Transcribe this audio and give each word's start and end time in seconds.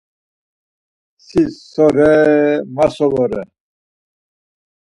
Si 1.25 1.41
so 1.71 1.83
ore, 1.87 2.09
ma 2.75 2.85
so 2.95 3.07
vore? 3.15 3.41